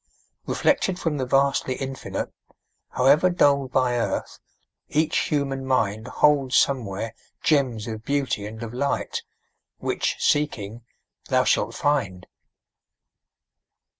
[0.47, 2.33] Reflected from the vastly Infinite,
[2.89, 4.39] However dulled by earth,
[4.89, 9.21] each human mind Holds somewhere gems of beauty and of light
[9.77, 10.81] Which, seeking,
[11.29, 12.25] thou shalt find.